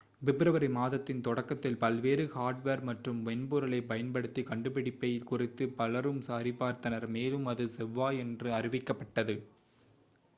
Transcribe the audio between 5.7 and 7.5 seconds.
பலரும் சரிபார்த்தனர் மேலும்